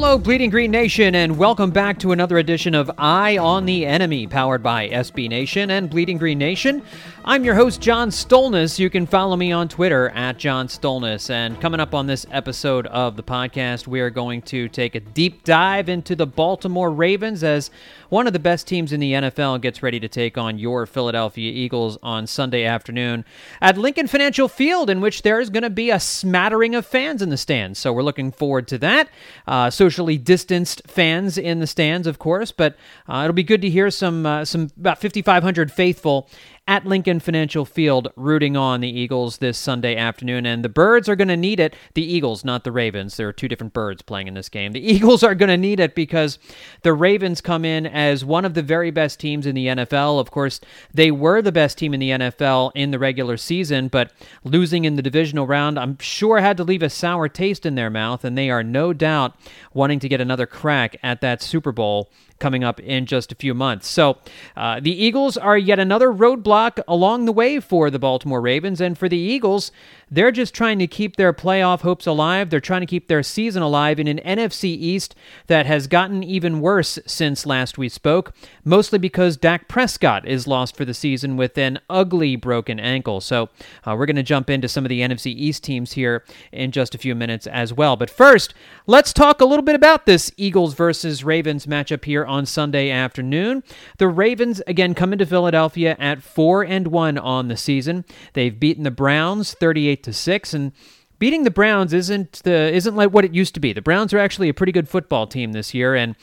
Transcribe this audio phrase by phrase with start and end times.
[0.00, 4.28] Hello, Bleeding Green Nation, and welcome back to another edition of Eye on the Enemy,
[4.28, 6.82] powered by SB Nation and Bleeding Green Nation.
[7.24, 8.78] I'm your host, John Stolnis.
[8.78, 11.28] You can follow me on Twitter at John Stolnis.
[11.28, 15.00] And coming up on this episode of the podcast, we are going to take a
[15.00, 17.70] deep dive into the Baltimore Ravens as
[18.08, 21.52] one of the best teams in the NFL gets ready to take on your Philadelphia
[21.52, 23.26] Eagles on Sunday afternoon
[23.60, 27.20] at Lincoln Financial Field, in which there is going to be a smattering of fans
[27.20, 27.78] in the stands.
[27.78, 29.10] So we're looking forward to that.
[29.46, 32.76] Uh, socially distanced fans in the stands, of course, but
[33.08, 36.28] uh, it'll be good to hear some uh, some about 5,500 faithful
[36.68, 40.44] at Lincoln Financial Field rooting on the Eagles this Sunday afternoon.
[40.44, 41.74] And the Birds are going to need it.
[41.94, 43.16] The Eagles, not the Ravens.
[43.16, 44.72] There are two different birds playing in this game.
[44.72, 46.38] The Eagles are going to need it because
[46.82, 50.20] the Ravens come in as one of the very best teams in the NFL.
[50.20, 50.60] Of course,
[50.92, 54.12] they were the best team in the NFL in the regular season, but
[54.44, 57.88] losing in the divisional round, I'm sure had to leave a sour taste in their
[57.88, 58.24] mouth.
[58.24, 59.34] And they are no doubt
[59.72, 63.54] wanting to get another crack at that Super Bowl coming up in just a few
[63.54, 63.86] months.
[63.86, 64.18] So
[64.56, 68.80] uh, the Eagles are yet another roadblock along the way for the Baltimore Ravens.
[68.80, 69.72] And for the Eagles,
[70.10, 72.50] they're just trying to keep their playoff hopes alive.
[72.50, 75.14] They're trying to keep their season alive in an NFC East
[75.48, 78.34] that has gotten even worse since last we spoke,
[78.64, 83.20] mostly because Dak Prescott is lost for the season with an ugly broken ankle.
[83.20, 83.50] So
[83.84, 86.94] uh, we're going to jump into some of the NFC East teams here in just
[86.94, 87.96] a few minutes as well.
[87.96, 88.54] But first,
[88.86, 93.64] let's talk a little bit about this Eagles versus Ravens matchup here on Sunday afternoon.
[93.98, 98.04] The Ravens again come into Philadelphia at 4 and 1 on the season.
[98.34, 100.72] They've beaten the Browns 38 to 6 and
[101.18, 103.72] beating the Browns isn't the isn't like what it used to be.
[103.72, 106.14] The Browns are actually a pretty good football team this year and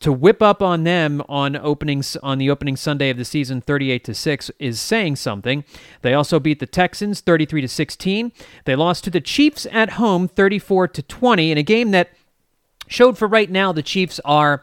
[0.00, 4.04] to whip up on them on openings on the opening Sunday of the season 38
[4.04, 5.64] to 6 is saying something.
[6.02, 8.32] They also beat the Texans 33 to 16.
[8.64, 12.10] They lost to the Chiefs at home 34 to 20 in a game that
[12.88, 14.62] showed for right now the Chiefs are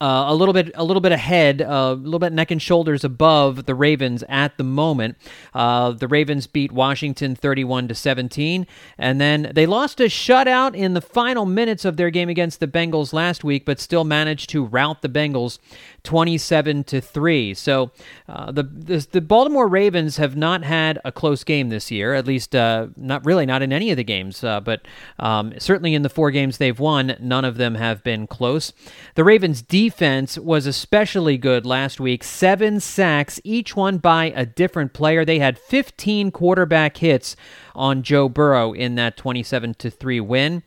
[0.00, 3.04] uh, a little bit a little bit ahead, uh, a little bit neck and shoulders
[3.04, 5.16] above the Ravens at the moment.
[5.54, 8.66] Uh, the Ravens beat Washington 31 to 17,
[8.98, 12.66] and then they lost a shutout in the final minutes of their game against the
[12.66, 15.58] Bengals last week, but still managed to rout the Bengals
[16.04, 17.54] 27 to 3.
[17.54, 17.90] So
[18.28, 22.26] uh, the, the, the Baltimore Ravens have not had a close game this year, at
[22.26, 24.86] least uh, not really not in any of the games, uh, but
[25.18, 28.72] um, certainly in the four games they've won, none of them have been close.
[29.14, 34.92] The Ravens defense was especially good last week, 7 sacks, each one by a different
[34.92, 35.24] player.
[35.24, 37.34] They had 15 quarterback hits
[37.74, 40.62] on Joe Burrow in that 27 to 3 win.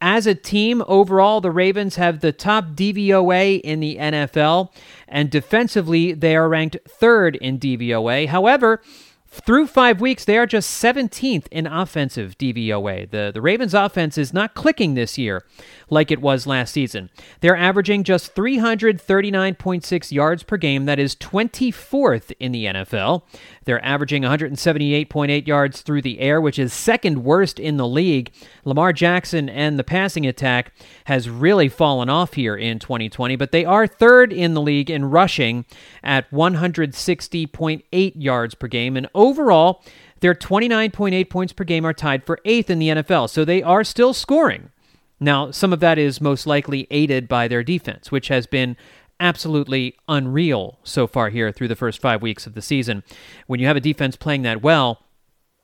[0.00, 4.72] As a team, overall, the Ravens have the top DVOA in the NFL,
[5.08, 8.28] and defensively, they are ranked third in DVOA.
[8.28, 8.80] However,
[9.30, 13.08] through five weeks, they are just 17th in offensive DVOA.
[13.08, 15.44] The, the Ravens' offense is not clicking this year
[15.88, 17.10] like it was last season.
[17.40, 20.86] They're averaging just 339.6 yards per game.
[20.86, 23.22] That is 24th in the NFL.
[23.64, 28.32] They're averaging 178.8 yards through the air, which is second worst in the league.
[28.64, 30.72] Lamar Jackson and the passing attack
[31.04, 35.04] has really fallen off here in 2020, but they are third in the league in
[35.04, 35.64] rushing
[36.02, 38.96] at 160.8 yards per game.
[38.96, 39.82] And overall,
[40.20, 43.84] their 29.8 points per game are tied for eighth in the NFL, so they are
[43.84, 44.70] still scoring.
[45.18, 48.76] Now, some of that is most likely aided by their defense, which has been
[49.18, 53.02] absolutely unreal so far here through the first five weeks of the season.
[53.46, 55.04] When you have a defense playing that well,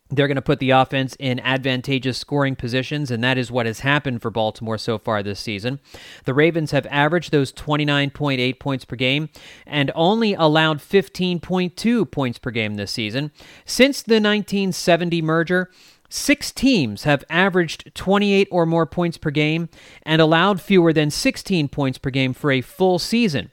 [0.09, 3.81] they're going to put the offense in advantageous scoring positions, and that is what has
[3.81, 5.81] happened for Baltimore so far this season.
[6.25, 9.29] The Ravens have averaged those 29.8 points per game
[9.67, 13.33] and only allowed 15.2 points per game this season.
[13.65, 15.71] Since the 1970 merger,
[16.09, 19.69] Six teams have averaged 28 or more points per game
[20.05, 23.51] and allowed fewer than 16 points per game for a full season.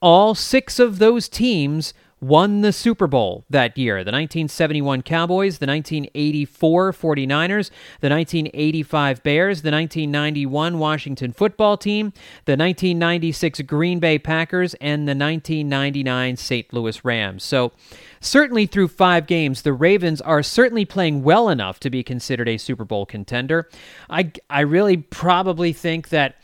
[0.00, 1.94] All six of those teams
[2.26, 3.96] won the Super Bowl that year.
[3.96, 7.70] The 1971 Cowboys, the 1984 49ers,
[8.00, 12.12] the 1985 Bears, the 1991 Washington football team,
[12.44, 16.72] the 1996 Green Bay Packers, and the 1999 St.
[16.72, 17.44] Louis Rams.
[17.44, 17.72] So,
[18.20, 22.58] certainly through five games, the Ravens are certainly playing well enough to be considered a
[22.58, 23.68] Super Bowl contender.
[24.10, 26.36] I, I really probably think that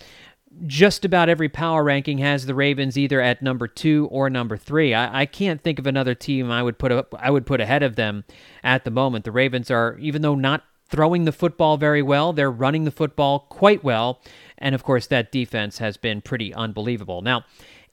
[0.66, 4.94] just about every power ranking has the Ravens either at number two or number three.
[4.94, 7.82] I, I, can't think of another team I would put up, I would put ahead
[7.82, 8.24] of them
[8.62, 9.24] at the moment.
[9.24, 13.40] The Ravens are, even though not throwing the football very well, they're running the football
[13.40, 14.20] quite well,
[14.58, 17.22] and of course that defense has been pretty unbelievable.
[17.22, 17.44] Now.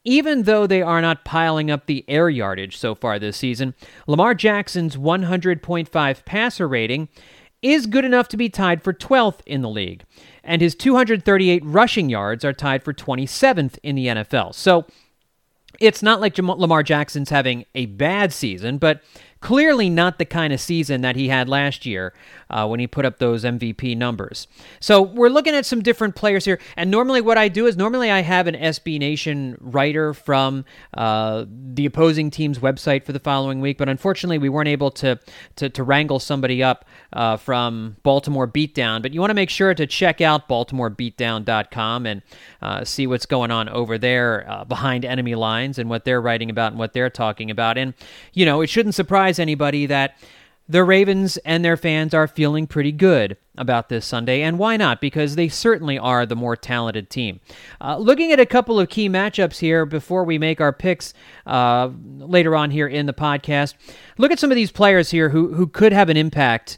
[0.05, 3.75] Even though they are not piling up the air yardage so far this season,
[4.07, 7.09] Lamar Jackson's 100.5 passer rating
[7.61, 10.03] is good enough to be tied for 12th in the league
[10.43, 14.55] and his 238 rushing yards are tied for 27th in the NFL.
[14.55, 14.85] So
[15.79, 19.01] it's not like Lamar Jackson's having a bad season, but
[19.41, 22.13] clearly not the kind of season that he had last year
[22.49, 24.47] uh, when he put up those MVP numbers.
[24.79, 26.59] So we're looking at some different players here.
[26.75, 31.45] And normally, what I do is normally I have an SB Nation writer from uh,
[31.47, 35.19] the opposing team's website for the following week, but unfortunately, we weren't able to
[35.57, 39.01] to, to wrangle somebody up uh, from Baltimore Beatdown.
[39.01, 42.21] But you want to make sure to check out BaltimoreBeatdown.com and
[42.61, 46.49] uh, see what's going on over there uh, behind enemy lines and what they're writing
[46.49, 47.77] about and what they're talking about.
[47.77, 47.93] And
[48.33, 50.17] you know, it shouldn't surprise anybody that
[50.69, 55.01] the Ravens and their fans are feeling pretty good about this Sunday, and why not?
[55.01, 57.39] Because they certainly are the more talented team.
[57.81, 61.13] Uh, looking at a couple of key matchups here before we make our picks
[61.47, 61.89] uh,
[62.19, 63.73] later on here in the podcast,
[64.19, 66.77] look at some of these players here who, who could have an impact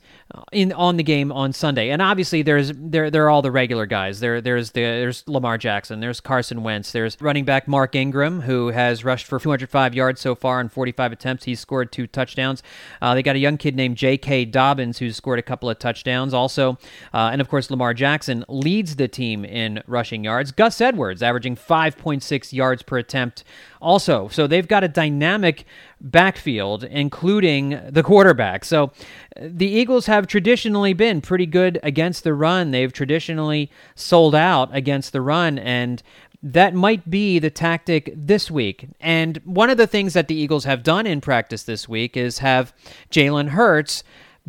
[0.52, 1.90] in on the game on Sunday.
[1.90, 4.20] And obviously there's there there are all the regular guys.
[4.20, 8.70] There there's the, there's Lamar Jackson, there's Carson Wentz, there's running back Mark Ingram who
[8.70, 11.46] has rushed for 205 yards so far in 45 attempts.
[11.46, 12.64] He's scored two touchdowns.
[13.02, 14.46] Uh, they got a young kid named J.K.
[14.46, 16.78] Dobbins who's scored a couple of touchdowns also.
[17.14, 20.52] Uh, and of course Lamar Jackson leads the team in rushing yards.
[20.52, 23.44] Gus Edwards averaging 5.6 yards per attempt
[23.82, 24.28] also.
[24.30, 25.66] So they've got a dynamic
[26.00, 28.64] backfield, including the quarterback.
[28.66, 28.92] So
[29.40, 32.72] the Eagles have traditionally been pretty good against the run.
[32.72, 36.02] They've traditionally sold out against the run, and
[36.44, 38.88] that might be the tactic this week.
[39.00, 42.40] And one of the things that the Eagles have done in practice this week is
[42.40, 42.74] have
[43.12, 44.04] Jalen Hurts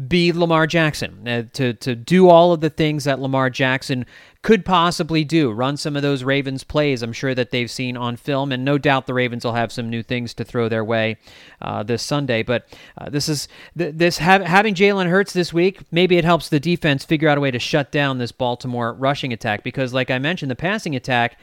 [0.08, 4.06] be Lamar Jackson, uh, to, to do all of the things that Lamar Jackson
[4.42, 5.52] could possibly do.
[5.52, 8.76] Run some of those Ravens plays I'm sure that they've seen on film, and no
[8.76, 11.16] doubt the Ravens will have some new things to throw their way
[11.60, 12.42] uh, this Sunday.
[12.42, 12.66] But
[12.98, 13.46] uh, this is
[13.76, 15.80] this ha- having Jalen Hurts this week.
[15.92, 19.32] Maybe it helps the defense figure out a way to shut down this Baltimore rushing
[19.32, 21.38] attack because, like I mentioned, the passing attack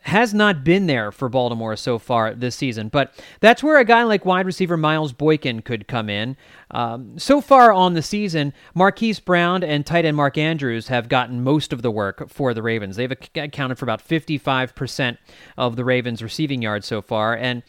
[0.00, 2.88] has not been there for Baltimore so far this season.
[2.88, 6.36] But that's where a guy like wide receiver Miles Boykin could come in.
[6.70, 11.44] Um, so far on the season, Marquise Brown and tight end Mark Andrews have gotten
[11.44, 12.96] most of the work for the Ravens.
[12.96, 15.18] They've accounted for about 55%
[15.56, 17.36] of the Ravens' receiving yards so far.
[17.36, 17.62] And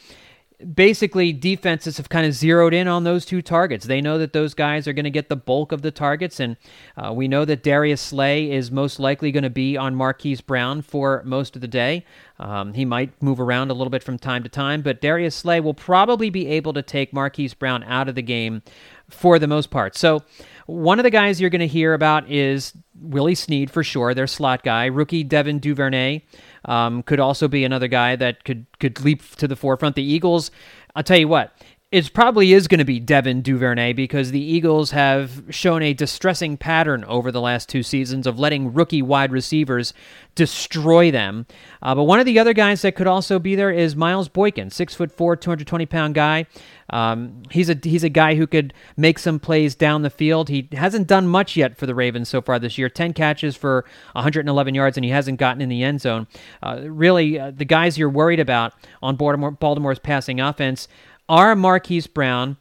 [0.63, 3.85] basically defenses have kind of zeroed in on those two targets.
[3.85, 6.57] They know that those guys are going to get the bulk of the targets, and
[6.97, 10.81] uh, we know that Darius Slay is most likely going to be on Marquise Brown
[10.81, 12.05] for most of the day.
[12.39, 15.59] Um, he might move around a little bit from time to time, but Darius Slay
[15.59, 18.61] will probably be able to take Marquise Brown out of the game
[19.09, 19.95] for the most part.
[19.95, 20.23] So,
[20.65, 24.27] one of the guys you're going to hear about is Willie Snead for sure, their
[24.27, 24.85] slot guy.
[24.85, 26.21] Rookie Devin Duvernay
[26.65, 29.95] um, could also be another guy that could could leap to the forefront.
[29.95, 30.51] The Eagles,
[30.95, 31.55] I'll tell you what,
[31.93, 36.57] it probably is going to be Devin Duvernay because the Eagles have shown a distressing
[36.57, 39.93] pattern over the last two seasons of letting rookie wide receivers
[40.33, 41.45] destroy them.
[41.83, 44.71] Uh, but one of the other guys that could also be there is Miles Boykin,
[44.71, 46.47] six foot four, 220 pound guy.
[46.89, 50.49] Um, he's a he's a guy who could make some plays down the field.
[50.49, 52.89] He hasn't done much yet for the Ravens so far this year.
[52.89, 56.27] Ten catches for 111 yards, and he hasn't gotten in the end zone.
[56.61, 60.87] Uh, really, uh, the guys you're worried about on Baltimore, Baltimore's passing offense
[61.33, 62.57] are Marquise Brown.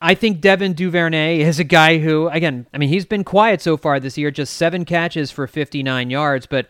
[0.00, 3.76] I think Devin Duvernay is a guy who, again, I mean, he's been quiet so
[3.76, 6.68] far this year, just seven catches for 59 yards, but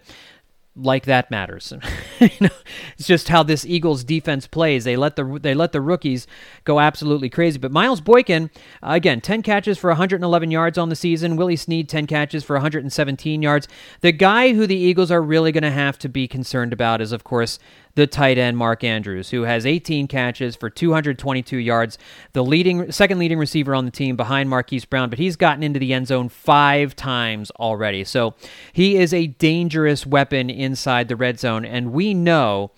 [0.74, 1.74] like that matters.
[2.20, 2.48] you know,
[2.96, 4.84] it's just how this Eagles defense plays.
[4.84, 6.26] They let the they let the rookies
[6.64, 7.58] go absolutely crazy.
[7.58, 8.50] But Miles Boykin,
[8.82, 11.36] again, 10 catches for 111 yards on the season.
[11.36, 13.68] Willie Snead 10 catches for 117 yards.
[14.00, 17.12] The guy who the Eagles are really going to have to be concerned about is
[17.12, 17.58] of course
[17.94, 21.98] the tight end Mark Andrews, who has 18 catches for 222 yards,
[22.32, 25.78] the leading second leading receiver on the team behind Marquise Brown, but he's gotten into
[25.78, 28.04] the end zone 5 times already.
[28.04, 28.34] So,
[28.72, 32.70] he is a dangerous weapon inside the red zone and we know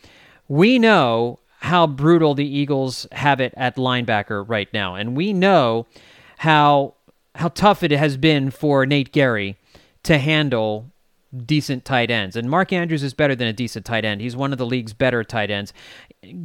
[0.48, 4.94] we know how brutal the Eagles have it at linebacker right now.
[4.94, 5.86] And we know
[6.38, 6.94] how
[7.36, 9.56] how tough it has been for Nate Gerry
[10.04, 10.92] to handle
[11.46, 12.36] decent tight ends.
[12.36, 14.20] And Mark Andrews is better than a decent tight end.
[14.20, 15.72] He's one of the league's better tight ends.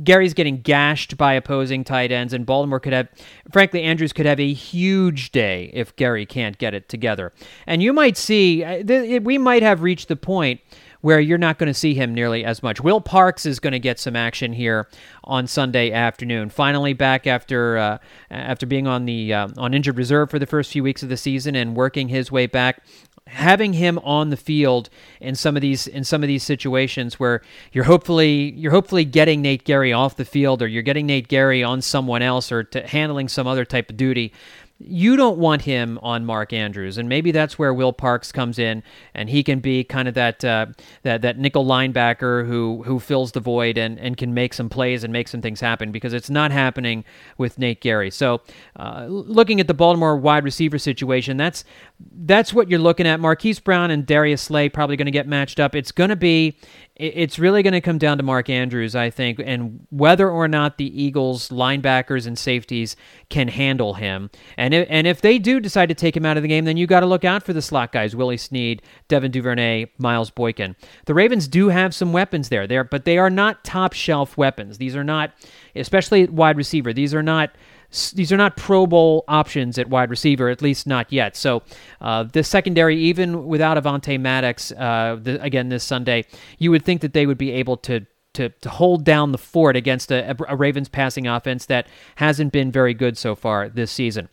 [0.03, 3.08] Gerry's getting gashed by opposing tight ends, and Baltimore could have,
[3.51, 7.34] frankly, Andrews could have a huge day if Gerry can't get it together.
[7.65, 10.62] And you might see, uh, we might have reached the point
[11.01, 12.81] where you're not going to see him nearly as much.
[12.81, 14.89] Will Parks is going to get some action here
[15.24, 16.50] on Sunday afternoon.
[16.50, 17.98] Finally back after uh,
[18.29, 21.17] after being on the uh, on injured reserve for the first few weeks of the
[21.17, 22.84] season and working his way back
[23.30, 27.42] having him on the field in some of these in some of these situations where
[27.72, 31.64] you're hopefully you're hopefully getting Nate Gerry off the field or you're getting Nate Gerry
[31.64, 34.34] on someone else or handling some other type of duty
[34.82, 38.82] you don't want him on Mark Andrews, and maybe that's where Will Parks comes in,
[39.14, 40.68] and he can be kind of that uh,
[41.04, 45.04] that that nickel linebacker who who fills the void and, and can make some plays
[45.04, 47.04] and make some things happen because it's not happening
[47.38, 48.10] with Nate Gerry.
[48.10, 48.42] So,
[48.78, 51.66] uh, looking at the Baltimore wide receiver situation, that's
[52.14, 53.20] that's what you're looking at.
[53.20, 55.76] Marquise Brown and Darius Slay probably going to get matched up.
[55.76, 56.58] It's going to be
[57.00, 60.77] it's really going to come down to Mark Andrews, I think, and whether or not
[60.77, 62.98] the Eagles linebackers and safeties
[63.29, 64.29] can handle him.
[64.58, 66.75] And if, and if they do decide to take him out of the game, then
[66.75, 70.75] you got to look out for the slot guys: Willie Snead, Devin Duvernay, Miles Boykin.
[71.06, 74.77] The Ravens do have some weapons there, there, but they are not top shelf weapons.
[74.77, 75.32] These are not,
[75.77, 76.91] especially wide receiver.
[76.91, 77.51] These are not
[77.89, 81.36] these are not Pro Bowl options at wide receiver, at least not yet.
[81.36, 81.63] So
[82.01, 86.25] uh, the secondary, even without Avonte Maddox, uh, the, again this Sunday,
[86.60, 88.05] you would think that they would be able to.
[88.34, 92.72] To, to hold down the fort against a, a Ravens passing offense that hasn't been
[92.72, 94.29] very good so far this season.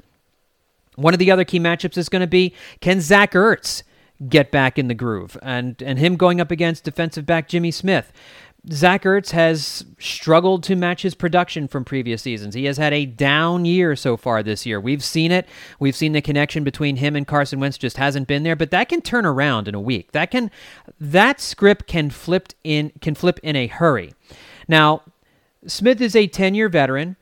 [0.96, 3.82] One of the other key matchups is going to be can Zach Ertz
[4.28, 8.12] get back in the groove and and him going up against defensive back Jimmy Smith.
[8.73, 12.54] Zach Ertz has struggled to match his production from previous seasons.
[12.54, 14.80] He has had a down year so far this year.
[14.80, 15.46] We've seen it.
[15.78, 18.88] We've seen the connection between him and Carson Wentz just hasn't been there, but that
[18.88, 20.12] can turn around in a week.
[20.12, 20.50] That can
[21.00, 24.14] that script can flip in can flip in a hurry.
[24.66, 25.02] Now,
[25.66, 27.16] Smith is a 10-year veteran.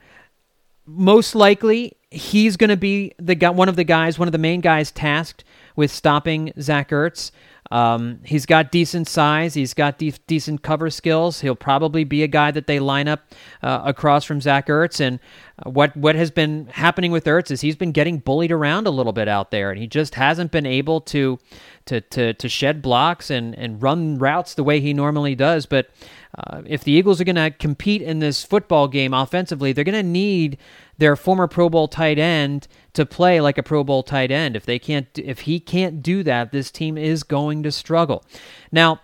[0.87, 4.61] Most likely, he's going to be the one of the guys, one of the main
[4.61, 5.45] guys tasked
[5.77, 7.31] with stopping Zach Ertz.
[7.75, 9.55] Um, he's got decent size.
[9.55, 11.41] He's got de- decent cover skills.
[11.41, 13.25] He'll probably be a guy that they line up
[13.65, 15.01] uh, across from Zach Ertz.
[15.01, 15.19] And
[15.59, 18.91] uh, what what has been happening with Ertz is he's been getting bullied around a
[18.91, 21.41] little bit out there, and he just hasn't been able to
[21.87, 25.67] to to, to shed blocks and and run routes the way he normally does.
[25.67, 25.91] But
[26.39, 29.95] uh, if the Eagles are going to compete in this football game offensively, they're going
[29.95, 30.59] to need
[30.99, 34.57] their former Pro Bowl tight end to play like a Pro Bowl tight end.
[34.57, 38.25] If they can't, if he can't do that, this team is going to struggle.
[38.71, 39.01] Now,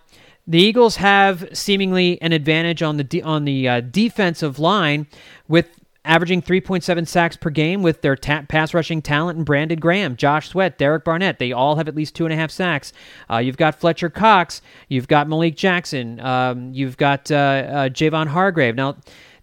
[0.47, 5.07] the Eagles have seemingly an advantage on the on the uh, defensive line
[5.49, 5.69] with
[6.05, 10.49] averaging 3.7 sacks per game with their ta- pass rushing talent and Brandon Graham, Josh
[10.49, 11.39] Sweat, Derek Barnett.
[11.39, 12.93] They all have at least two and a half sacks.
[13.31, 18.29] Uh, you've got Fletcher Cox, you've got Malik Jackson, um, you've got uh, uh, Javon
[18.29, 18.75] Hargrave.
[18.75, 18.97] Now,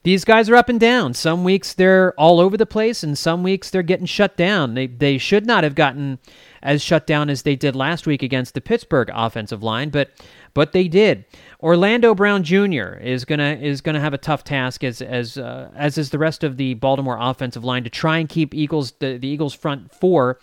[0.03, 1.13] these guys are up and down.
[1.13, 4.73] Some weeks they're all over the place, and some weeks they're getting shut down.
[4.73, 6.19] They they should not have gotten
[6.61, 10.11] as shut down as they did last week against the Pittsburgh offensive line, but
[10.53, 11.25] but they did.
[11.61, 12.93] Orlando Brown Jr.
[12.99, 16.43] is gonna is gonna have a tough task as as uh, as is the rest
[16.43, 20.39] of the Baltimore offensive line to try and keep Eagles the, the Eagles front four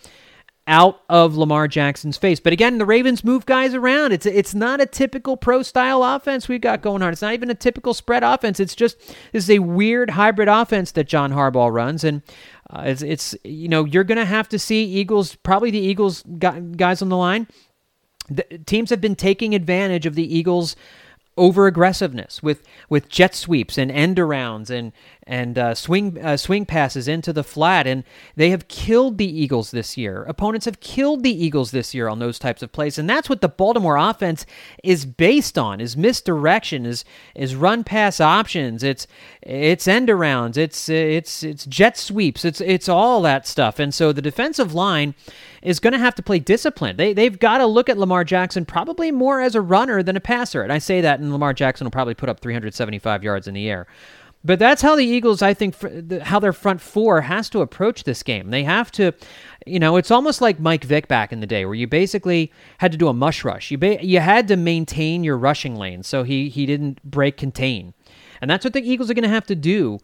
[0.67, 2.39] out of Lamar Jackson's face.
[2.39, 4.11] But again, the Ravens move guys around.
[4.11, 7.11] It's it's not a typical pro style offense we've got going on.
[7.11, 8.59] It's not even a typical spread offense.
[8.59, 8.99] It's just
[9.31, 12.23] this is a weird hybrid offense that John Harbaugh runs, and
[12.69, 16.23] uh, it's it's you know you're going to have to see Eagles probably the Eagles
[16.23, 17.47] guys on the line.
[18.27, 20.75] The teams have been taking advantage of the Eagles
[21.37, 24.93] over aggressiveness with with jet sweeps and end arounds and
[25.27, 28.03] and uh, swing uh, swing passes into the flat, and
[28.35, 30.23] they have killed the Eagles this year.
[30.23, 33.41] Opponents have killed the Eagles this year on those types of plays, and that's what
[33.41, 34.45] the Baltimore offense
[34.83, 37.03] is based on: is misdirection, is
[37.33, 39.07] is run pass options, it's
[39.41, 43.79] it's end arounds, it's it's it's jet sweeps, it's it's all that stuff.
[43.79, 45.15] And so the defensive line
[45.63, 46.99] is going to have to play disciplined.
[46.99, 50.21] They they've got to look at Lamar Jackson probably more as a runner than a
[50.21, 53.55] passer, and I say that, and Lamar Jackson will probably put up 375 yards in
[53.55, 53.87] the air.
[54.45, 55.75] But that's how the Eagles, I think,
[56.21, 58.51] how their front four has to approach this game.
[58.51, 59.11] They have to,
[59.65, 62.91] you know, it's almost like Mike Vick back in the day, where you basically had
[62.91, 63.71] to do a mush rush.
[63.71, 67.95] You ba- you had to maintain your rushing lane, so he he didn't break contain,
[68.39, 69.97] and that's what the Eagles are going to have to do.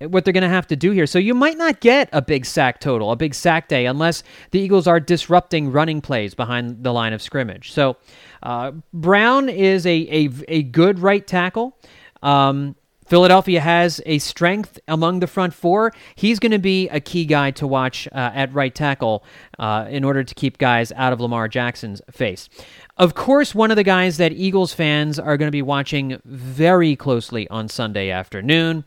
[0.00, 1.06] What they're going to have to do here.
[1.06, 4.58] So you might not get a big sack total, a big sack day, unless the
[4.58, 7.70] Eagles are disrupting running plays behind the line of scrimmage.
[7.70, 7.96] So
[8.42, 11.78] uh, Brown is a, a a good right tackle.
[12.24, 12.74] Um,
[13.06, 15.92] Philadelphia has a strength among the front four.
[16.14, 19.24] He's going to be a key guy to watch uh, at right tackle
[19.58, 22.48] uh, in order to keep guys out of Lamar Jackson's face.
[22.96, 26.96] Of course, one of the guys that Eagles fans are going to be watching very
[26.96, 28.84] closely on Sunday afternoon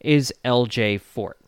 [0.00, 1.38] is LJ Fort.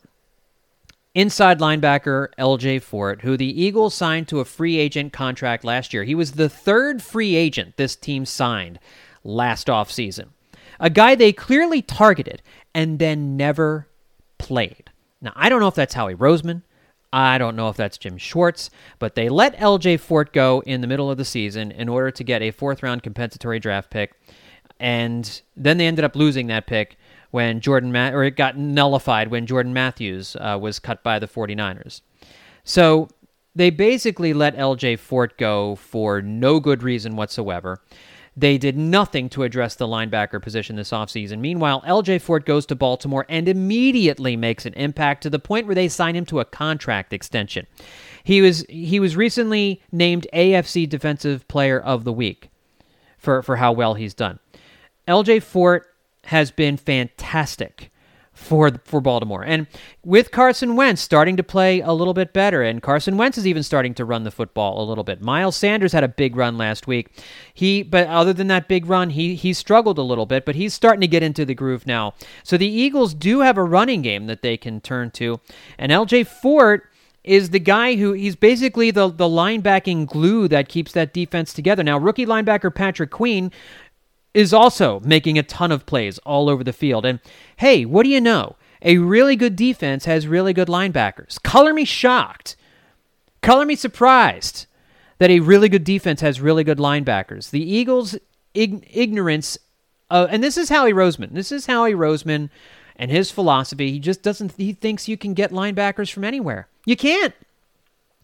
[1.15, 6.03] Inside linebacker LJ Fort, who the Eagles signed to a free agent contract last year.
[6.03, 8.79] He was the third free agent this team signed
[9.23, 10.27] last offseason
[10.79, 12.41] a guy they clearly targeted
[12.73, 13.87] and then never
[14.37, 14.89] played.
[15.21, 16.61] Now, I don't know if that's Howie Roseman.
[17.13, 20.87] I don't know if that's Jim Schwartz, but they let LJ Fort go in the
[20.87, 24.13] middle of the season in order to get a fourth round compensatory draft pick.
[24.79, 26.97] And then they ended up losing that pick
[27.31, 31.27] when Jordan, Ma- or it got nullified when Jordan Matthews uh, was cut by the
[31.27, 32.01] 49ers.
[32.65, 33.07] So
[33.55, 37.81] they basically let LJ Fort go for no good reason whatsoever.
[38.37, 41.39] They did nothing to address the linebacker position this offseason.
[41.39, 45.75] Meanwhile, LJ Fort goes to Baltimore and immediately makes an impact to the point where
[45.75, 47.65] they sign him to a contract extension.
[48.23, 52.49] He was he was recently named AFC Defensive Player of the Week
[53.17, 54.39] for, for how well he's done.
[55.07, 55.87] LJ Fort
[56.25, 57.91] has been fantastic
[58.35, 59.43] for for Baltimore.
[59.43, 59.65] And
[60.03, 63.63] with Carson Wentz starting to play a little bit better, and Carson Wentz is even
[63.63, 65.21] starting to run the football a little bit.
[65.21, 67.09] Miles Sanders had a big run last week.
[67.53, 70.73] He, but other than that big run, he he struggled a little bit, but he's
[70.73, 72.13] starting to get into the groove now.
[72.43, 75.39] So the Eagles do have a running game that they can turn to,
[75.77, 76.25] and L.J.
[76.25, 76.89] Fort
[77.25, 81.83] is the guy who he's basically the the linebacking glue that keeps that defense together.
[81.83, 83.51] Now, rookie linebacker Patrick Queen
[84.35, 87.05] is also making a ton of plays all over the field.
[87.05, 87.19] And
[87.57, 88.57] hey, what do you know?
[88.81, 91.41] A really good defense has really good linebackers.
[91.41, 92.57] Color me shocked.
[93.41, 94.67] Color me surprised
[95.19, 97.49] that a really good defense has really good linebackers.
[97.49, 98.17] The Eagles'
[98.53, 99.57] ig- ignorance,
[100.11, 101.31] uh, and this is Howie Roseman.
[101.31, 102.49] This is Howie Roseman
[102.97, 103.91] and his philosophy.
[103.91, 106.67] He just doesn't, he thinks you can get linebackers from anywhere.
[106.85, 107.33] You can't.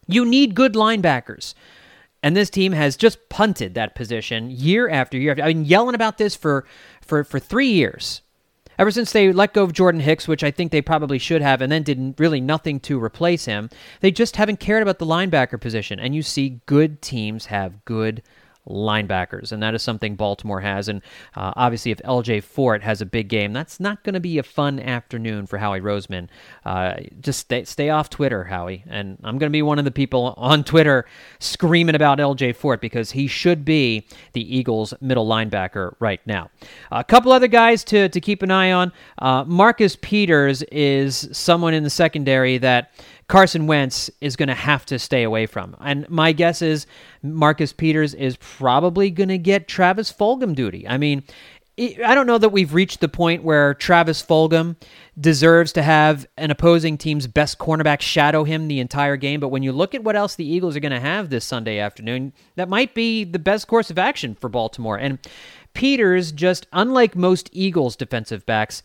[0.06, 1.54] You need good linebackers.
[2.22, 5.32] And this team has just punted that position year after year.
[5.32, 6.64] I've been yelling about this for,
[7.00, 8.22] for, for three years.
[8.78, 11.60] Ever since they let go of Jordan Hicks, which I think they probably should have,
[11.60, 13.68] and then did really nothing to replace him,
[14.00, 15.98] they just haven't cared about the linebacker position.
[15.98, 18.22] And you see good teams have good
[18.68, 20.88] linebackers, and that is something Baltimore has.
[20.88, 21.02] And
[21.34, 24.42] uh, obviously, if LJ Fort has a big game, that's not going to be a
[24.42, 26.28] fun afternoon for Howie Roseman.
[26.64, 28.84] Uh, just stay stay off Twitter, Howie.
[28.88, 31.06] And I'm going to be one of the people on Twitter
[31.40, 36.50] screaming about LJ Fort because he should be the Eagles' middle linebacker right now.
[36.90, 38.92] A couple other guys to to keep an eye on.
[39.18, 42.92] Uh, Marcus Peters is someone in the secondary that
[43.32, 45.74] Carson Wentz is going to have to stay away from.
[45.80, 46.86] And my guess is
[47.22, 50.86] Marcus Peters is probably going to get Travis Fulgham duty.
[50.86, 51.22] I mean,
[51.78, 54.76] I don't know that we've reached the point where Travis Fulgham
[55.18, 59.62] deserves to have an opposing team's best cornerback shadow him the entire game, but when
[59.62, 62.68] you look at what else the Eagles are going to have this Sunday afternoon, that
[62.68, 64.98] might be the best course of action for Baltimore.
[64.98, 65.18] And
[65.72, 68.82] Peters, just unlike most Eagles defensive backs,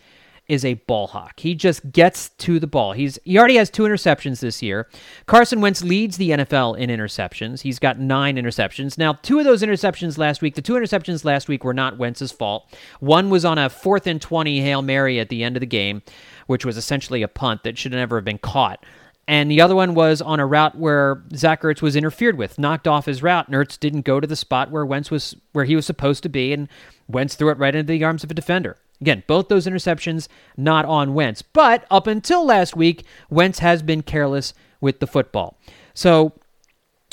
[0.48, 1.40] is a ball hawk.
[1.40, 2.94] He just gets to the ball.
[2.94, 4.88] He's he already has two interceptions this year.
[5.26, 7.62] Carson Wentz leads the NFL in interceptions.
[7.62, 8.98] He's got nine interceptions.
[8.98, 12.32] Now, two of those interceptions last week, the two interceptions last week were not Wentz's
[12.32, 12.74] fault.
[13.00, 16.02] One was on a fourth and twenty hail mary at the end of the game,
[16.48, 18.86] which was essentially a punt that should never have been caught.
[19.30, 22.88] And the other one was on a route where Zach Ertz was interfered with, knocked
[22.88, 25.76] off his route, and Ertz didn't go to the spot where Wentz was where he
[25.76, 26.70] was supposed to be, and
[27.10, 28.78] Wentz threw it right into the arms of a defender.
[29.02, 31.42] Again, both those interceptions not on Wentz.
[31.42, 35.58] But up until last week, Wentz has been careless with the football.
[35.94, 36.34] So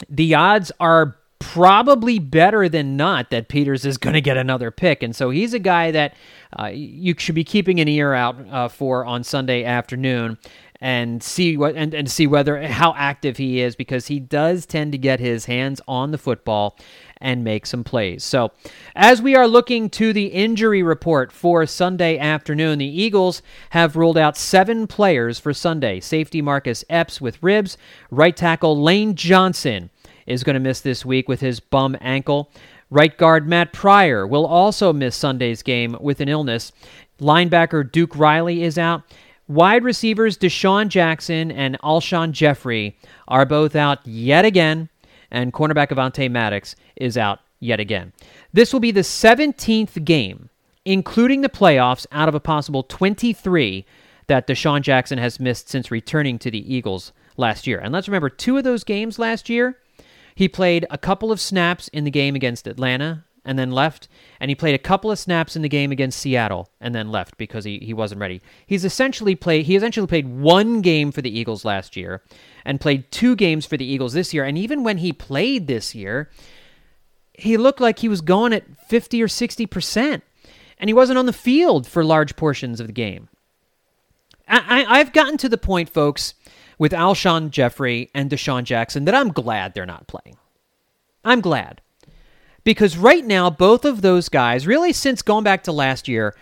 [0.09, 5.03] the odds are probably better than not that Peters is going to get another pick.
[5.03, 6.14] And so he's a guy that
[6.59, 10.38] uh, you should be keeping an ear out uh, for on Sunday afternoon
[10.81, 14.92] and see what and, and see whether how active he is because he does tend
[14.92, 16.77] to get his hands on the football
[17.24, 18.22] and make some plays.
[18.22, 18.52] So,
[18.94, 24.18] as we are looking to the injury report for Sunday afternoon, the Eagles have ruled
[24.18, 25.98] out seven players for Sunday.
[26.00, 27.78] Safety Marcus Epps with ribs,
[28.10, 29.88] right tackle Lane Johnson
[30.26, 32.52] is going to miss this week with his bum ankle.
[32.90, 36.72] Right guard Matt Pryor will also miss Sunday's game with an illness.
[37.20, 39.02] Linebacker Duke Riley is out.
[39.48, 42.96] Wide receivers DeSean Jackson and Alshon Jeffery
[43.28, 44.88] are both out yet again,
[45.35, 48.12] and cornerback Avonte Maddox is out yet again.
[48.53, 50.49] This will be the 17th game,
[50.85, 53.85] including the playoffs, out of a possible 23
[54.29, 57.79] that DeSean Jackson has missed since returning to the Eagles last year.
[57.79, 59.77] And let's remember, two of those games last year
[60.35, 64.09] he played a couple of snaps in the game against Atlanta and then left,
[64.40, 67.37] and he played a couple of snaps in the game against Seattle and then left
[67.37, 68.40] because he, he wasn't ready.
[68.66, 72.22] He's essentially played he essentially played one game for the Eagles last year
[72.64, 74.44] and played two games for the Eagles this year.
[74.44, 76.30] And even when he played this year,
[77.35, 80.22] he looked like he was going at 50 or 60%.
[80.78, 83.28] And he wasn't on the field for large portions of the game.
[84.48, 86.35] I, I, I've gotten to the point, folks,
[86.78, 90.37] with Alshon Jeffery and DeSean Jackson that I'm glad they're not playing.
[91.24, 91.80] I'm glad.
[92.64, 96.35] Because right now, both of those guys, really since going back to last year,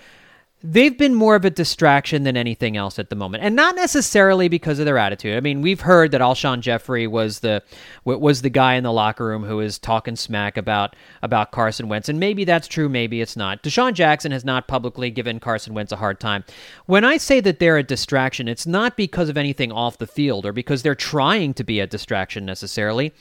[0.64, 4.48] they've been more of a distraction than anything else at the moment, and not necessarily
[4.48, 5.36] because of their attitude.
[5.36, 7.62] I mean, we've heard that Alshon Jeffery was the
[8.04, 12.08] was the guy in the locker room who was talking smack about about Carson Wentz,
[12.08, 13.62] and maybe that's true, maybe it's not.
[13.62, 16.44] DeSean Jackson has not publicly given Carson Wentz a hard time.
[16.86, 20.46] When I say that they're a distraction, it's not because of anything off the field
[20.46, 23.12] or because they're trying to be a distraction necessarily,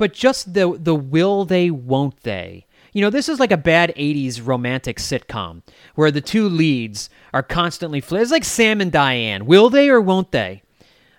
[0.00, 3.92] but just the the will they, won't they you know, this is like a bad
[3.96, 5.62] 80s romantic sitcom
[5.94, 9.46] where the two leads are constantly fl- It's like Sam and Diane.
[9.46, 10.62] Will they or won't they?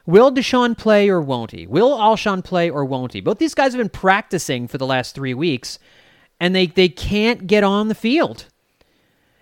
[0.06, 1.68] Will DeSean play or won't he?
[1.68, 3.22] Will Alshon play or won't he?
[3.22, 5.80] Both these guys have been practicing for the last three weeks,
[6.40, 8.48] and they, they can't get on the field.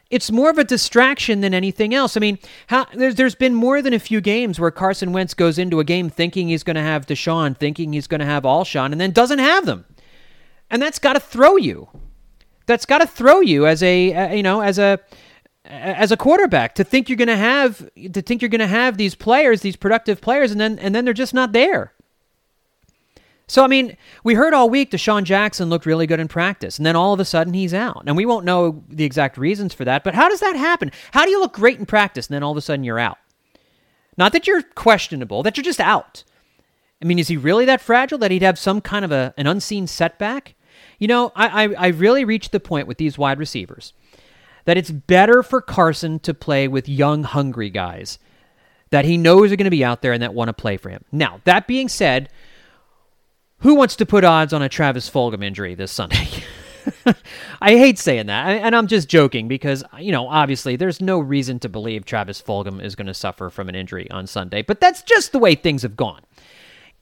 [0.10, 2.18] It's more of a distraction than anything else.
[2.18, 5.60] I mean, how, there's, there's been more than a few games where Carson Wentz goes
[5.60, 8.92] into a game thinking he's going to have DeSean, thinking he's going to have Alshon,
[8.92, 9.86] and then doesn't have them.
[10.72, 11.90] And that's got to throw you
[12.70, 15.00] that's got to throw you as a uh, you know as a
[15.66, 18.96] as a quarterback to think you're going to have to think you're going to have
[18.96, 21.92] these players, these productive players, and then and then they're just not there.
[23.50, 26.86] So I mean, we heard all week DeSean Jackson looked really good in practice, and
[26.86, 29.84] then all of a sudden he's out, and we won't know the exact reasons for
[29.86, 30.04] that.
[30.04, 30.92] But how does that happen?
[31.12, 33.18] How do you look great in practice, and then all of a sudden you're out?
[34.18, 36.24] Not that you're questionable, that you're just out.
[37.02, 39.48] I mean, is he really that fragile that he'd have some kind of a, an
[39.48, 40.54] unseen setback?
[41.00, 43.94] You know, I, I, I really reached the point with these wide receivers
[44.66, 48.20] that it's better for Carson to play with young, hungry guys
[48.92, 50.90] that he knows are going to be out there and that want to play for
[50.90, 51.04] him.
[51.12, 52.30] Now, that being said,
[53.60, 56.28] who wants to put odds on a Travis Fulgham injury this Sunday?
[57.62, 61.60] I hate saying that, and I'm just joking because, you know, obviously there's no reason
[61.60, 65.02] to believe Travis Fulgham is going to suffer from an injury on Sunday, but that's
[65.04, 66.22] just the way things have gone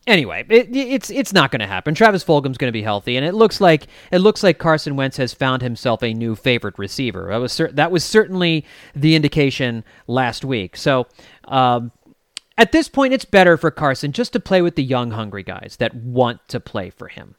[0.08, 1.94] anyway, it, it's it's not going to happen.
[1.94, 5.18] Travis Fulgham's going to be healthy, and it looks like it looks like Carson Wentz
[5.18, 7.28] has found himself a new favorite receiver.
[7.30, 8.66] That was cer- that was certainly
[8.96, 10.78] the indication last week.
[10.78, 11.06] So.
[11.46, 11.92] Um,
[12.58, 15.78] at this point, it's better for Carson just to play with the young, hungry guys
[15.80, 17.36] that want to play for him.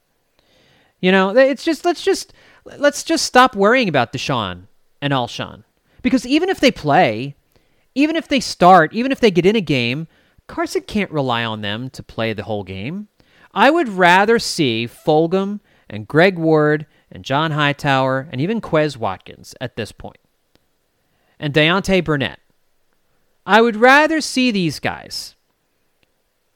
[1.01, 2.33] You know, it's just let's just
[2.65, 4.65] let's just stop worrying about DeSean
[5.01, 5.65] and Alshon
[6.03, 7.37] because even if they play,
[7.95, 10.09] even if they start, even if they get in a game,
[10.47, 13.09] Carson can't rely on them to play the whole game.
[13.55, 19.55] I would rather see Fulgham and Greg Ward and John Hightower and even Quez Watkins
[19.61, 20.19] at this point.
[21.39, 22.41] And Deontay Burnett.
[23.49, 25.35] I would rather see these guys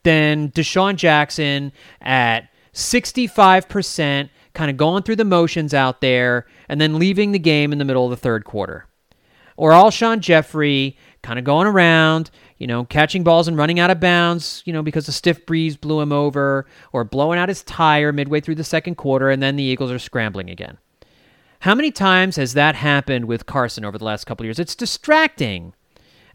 [0.03, 6.99] than DeSean Jackson at 65%, kind of going through the motions out there and then
[6.99, 8.85] leaving the game in the middle of the third quarter.
[9.57, 12.29] Or Alshon Jeffery kind of going around,
[12.59, 15.75] you know, catching balls and running out of bounds, you know, because a stiff breeze
[15.75, 19.55] blew him over, or blowing out his tire midway through the second quarter, and then
[19.55, 20.77] the Eagles are scrambling again.
[21.61, 24.59] How many times has that happened with Carson over the last couple years?
[24.59, 25.73] It's distracting.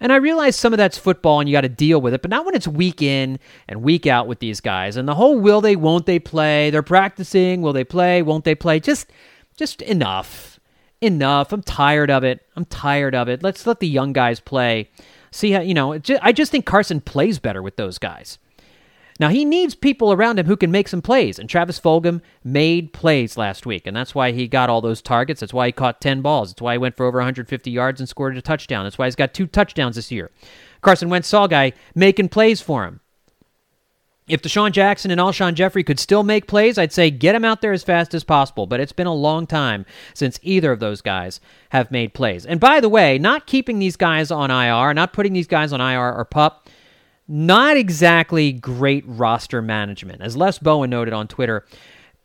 [0.01, 2.31] And I realize some of that's football and you got to deal with it, but
[2.31, 4.97] not when it's week in and week out with these guys.
[4.97, 6.71] And the whole will they, won't they play?
[6.71, 7.63] They're practicing.
[7.63, 8.23] Will they play?
[8.23, 8.79] Won't they play?
[8.81, 9.11] Just,
[9.57, 10.59] just enough
[11.01, 11.53] enough.
[11.53, 12.47] I'm tired of it.
[12.57, 13.43] I'm tired of it.
[13.43, 14.91] Let's let the young guys play.
[15.31, 18.39] See how, you know, I just think Carson plays better with those guys.
[19.21, 22.93] Now, he needs people around him who can make some plays, and Travis Fulgham made
[22.93, 25.41] plays last week, and that's why he got all those targets.
[25.41, 26.51] That's why he caught 10 balls.
[26.51, 28.85] That's why he went for over 150 yards and scored a touchdown.
[28.85, 30.31] That's why he's got two touchdowns this year.
[30.83, 33.01] Carson Wentz saw guy making plays for him.
[34.29, 37.63] If DeSean Jackson and Alshon Jeffery could still make plays, I'd say get them out
[37.63, 38.67] there as fast as possible.
[38.67, 42.45] But it's been a long time since either of those guys have made plays.
[42.45, 45.81] And by the way, not keeping these guys on IR, not putting these guys on
[45.81, 46.69] IR or pup,
[47.29, 50.23] not exactly great roster management.
[50.23, 51.67] As Les Bowen noted on Twitter,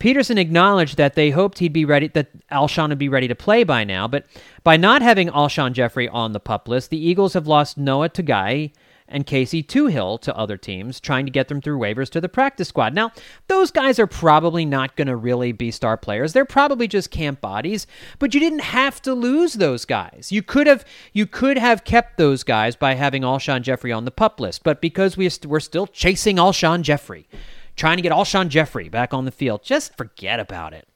[0.00, 3.64] Pederson acknowledged that they hoped he'd be ready, that Alshon would be ready to play
[3.64, 4.08] by now.
[4.08, 4.26] But
[4.64, 8.72] by not having Alshon Jeffery on the pup list, the Eagles have lost Noah Togiai
[9.08, 12.68] and Casey Toohill to other teams, trying to get them through waivers to the practice
[12.68, 12.94] squad.
[12.94, 13.12] Now,
[13.48, 16.32] those guys are probably not going to really be star players.
[16.32, 17.86] They're probably just camp bodies,
[18.18, 20.30] but you didn't have to lose those guys.
[20.32, 24.10] You could have you could have kept those guys by having Alshon Jeffery on the
[24.10, 27.28] pup list, but because we we're still chasing Alshon Jeffery,
[27.76, 30.88] trying to get Alshon Jeffery back on the field, just forget about it.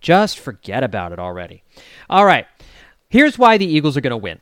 [0.00, 1.62] Just forget about it already.
[2.10, 2.46] All right.
[3.08, 4.40] Here's why the Eagles are going to win.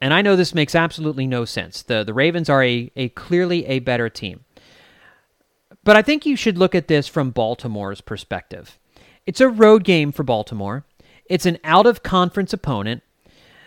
[0.00, 1.82] And I know this makes absolutely no sense.
[1.82, 4.44] The the Ravens are a, a clearly a better team.
[5.84, 8.78] But I think you should look at this from Baltimore's perspective.
[9.26, 10.84] It's a road game for Baltimore.
[11.26, 13.02] It's an out of conference opponent.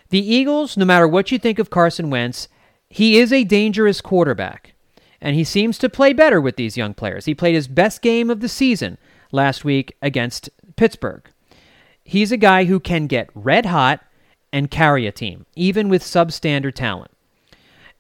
[0.09, 2.47] The Eagles, no matter what you think of Carson Wentz,
[2.89, 4.73] he is a dangerous quarterback.
[5.21, 7.25] And he seems to play better with these young players.
[7.25, 8.97] He played his best game of the season
[9.31, 11.23] last week against Pittsburgh.
[12.03, 14.03] He's a guy who can get red hot
[14.53, 17.11] and carry a team, even with substandard talent.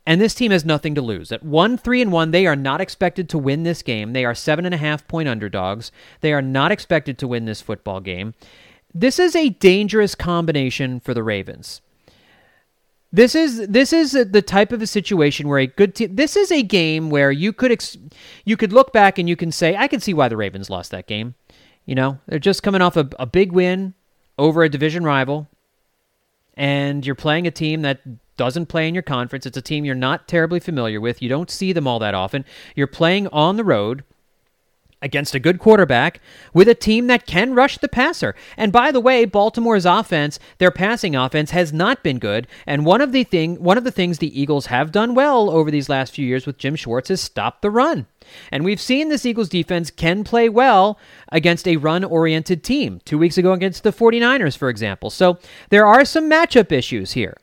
[0.05, 1.31] And this team has nothing to lose.
[1.31, 4.13] At one, three, and one, they are not expected to win this game.
[4.13, 5.91] They are seven and a half point underdogs.
[6.21, 8.33] They are not expected to win this football game.
[8.93, 11.81] This is a dangerous combination for the Ravens.
[13.13, 16.15] This is this is the type of a situation where a good team.
[16.15, 17.97] This is a game where you could ex,
[18.45, 20.91] you could look back and you can say, I can see why the Ravens lost
[20.91, 21.35] that game.
[21.85, 23.95] You know, they're just coming off a, a big win
[24.39, 25.49] over a division rival
[26.61, 28.01] and you're playing a team that
[28.37, 29.47] doesn't play in your conference.
[29.47, 31.19] It's a team you're not terribly familiar with.
[31.19, 32.45] You don't see them all that often.
[32.75, 34.03] You're playing on the road
[35.01, 36.19] against a good quarterback
[36.53, 38.35] with a team that can rush the passer.
[38.55, 43.01] And by the way, Baltimore's offense, their passing offense has not been good, and one
[43.01, 46.13] of the thing one of the things the Eagles have done well over these last
[46.13, 48.05] few years with Jim Schwartz is stop the run.
[48.51, 50.97] And we've seen this Eagles defense can play well
[51.31, 53.01] against a run oriented team.
[53.05, 55.09] 2 weeks ago against the 49ers for example.
[55.09, 57.35] So there are some matchup issues here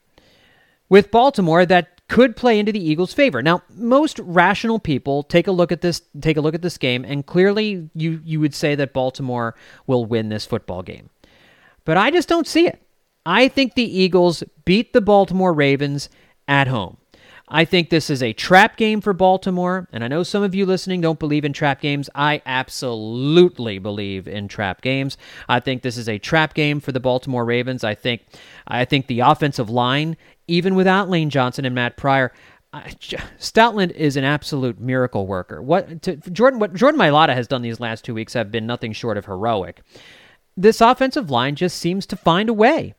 [0.89, 3.43] with Baltimore that could play into the Eagles' favor.
[3.43, 7.05] Now, most rational people take a look at this take a look at this game
[7.05, 9.55] and clearly you you would say that Baltimore
[9.87, 11.11] will win this football game.
[11.85, 12.83] But I just don't see it.
[13.25, 16.09] I think the Eagles beat the Baltimore Ravens
[16.47, 16.97] at home.
[17.51, 20.67] I think this is a trap game for Baltimore, and I know some of you
[20.67, 22.11] listening don't believe in trap games.
[22.15, 25.17] I absolutely believe in trap games.
[25.49, 27.85] I think this is a trap game for the Baltimore Ravens.
[27.85, 28.23] I think
[28.67, 32.33] I think the offensive line, even without Lane Johnson and Matt Pryor,
[32.75, 35.63] Stoutland is an absolute miracle worker.
[35.63, 38.93] What to, Jordan what Jordan Mailata has done these last 2 weeks have been nothing
[38.93, 39.81] short of heroic.
[40.55, 42.95] This offensive line just seems to find a way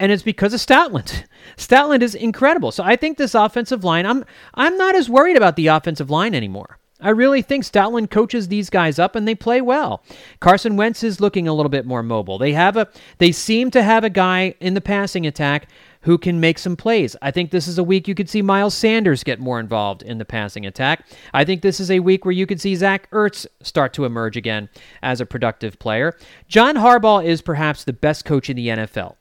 [0.00, 1.24] and it's because of Stoutland.
[1.56, 2.72] Stoutland is incredible.
[2.72, 6.34] So I think this offensive line, I'm I'm not as worried about the offensive line
[6.34, 6.78] anymore.
[7.02, 10.02] I really think Stoutland coaches these guys up and they play well.
[10.40, 12.36] Carson Wentz is looking a little bit more mobile.
[12.38, 15.68] They have a they seem to have a guy in the passing attack
[16.02, 17.14] who can make some plays.
[17.20, 20.16] I think this is a week you could see Miles Sanders get more involved in
[20.16, 21.06] the passing attack.
[21.34, 24.36] I think this is a week where you could see Zach Ertz start to emerge
[24.36, 24.70] again
[25.02, 26.16] as a productive player.
[26.48, 29.16] John Harbaugh is perhaps the best coach in the NFL.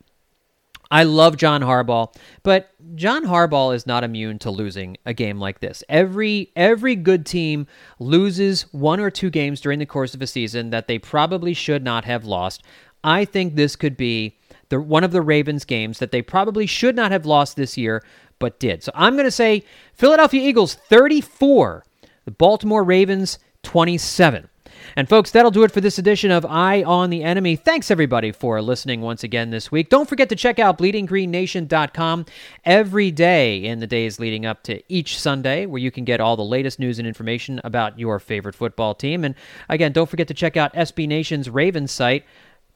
[0.92, 5.60] I love John Harbaugh, but John Harbaugh is not immune to losing a game like
[5.60, 5.84] this.
[5.88, 7.68] Every every good team
[8.00, 11.84] loses one or two games during the course of a season that they probably should
[11.84, 12.64] not have lost.
[13.04, 14.38] I think this could be
[14.70, 18.04] the one of the Ravens games that they probably should not have lost this year
[18.40, 18.82] but did.
[18.84, 21.84] So I'm going to say Philadelphia Eagles 34,
[22.26, 24.50] the Baltimore Ravens 27.
[24.96, 27.56] And folks, that'll do it for this edition of Eye on the Enemy.
[27.56, 29.90] Thanks everybody for listening once again this week.
[29.90, 32.26] Don't forget to check out bleedinggreennation.com
[32.66, 36.36] every day in the days leading up to each Sunday, where you can get all
[36.36, 39.24] the latest news and information about your favorite football team.
[39.24, 39.36] And
[39.68, 42.26] again, don't forget to check out SB Nation's Ravens site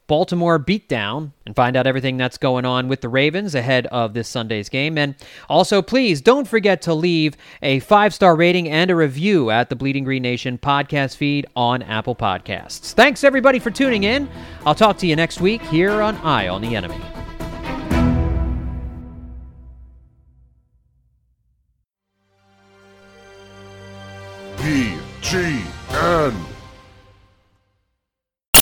[0.08, 4.28] Baltimore beatdown and find out everything that's going on with the Ravens ahead of this
[4.28, 4.98] Sunday's game.
[4.98, 5.16] And
[5.50, 9.76] also, please don't forget to leave a five star rating and a review at the
[9.76, 12.94] Bleeding Green Nation podcast feed on Apple Podcasts.
[12.94, 14.30] Thanks, everybody, for tuning in.
[14.66, 17.02] I'll talk to you next week here on Eye on the Enemy.
[24.62, 26.34] He G N